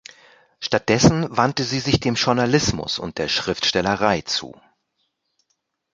Stattdessen 0.59 1.27
wandte 1.37 1.63
sie 1.63 1.79
sich 1.79 1.99
dem 1.99 2.15
Journalismus 2.15 2.97
und 2.97 3.19
der 3.19 3.27
Schriftstellerei 3.27 4.21
zu. 4.21 4.59